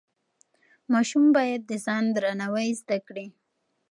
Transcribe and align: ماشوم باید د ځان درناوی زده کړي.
ماشوم 0.93 1.25
باید 1.35 1.61
د 1.67 1.71
ځان 1.85 2.03
درناوی 2.15 2.69
زده 2.81 2.97
کړي. 3.07 3.27